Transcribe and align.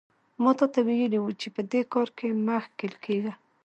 ما 0.43 0.51
تاته 0.59 0.79
ویلي 0.87 1.19
وو 1.21 1.31
چې 1.41 1.47
په 1.55 1.61
دې 1.71 1.81
کار 1.93 2.07
کې 2.17 2.27
مه 2.45 2.57
ښکېل 2.65 2.93
کېږه. 3.05 3.33